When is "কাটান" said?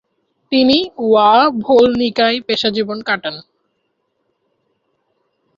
3.01-3.35